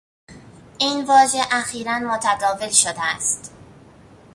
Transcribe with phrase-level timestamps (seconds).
[0.77, 3.53] این واژه اخیرا متداول شده است.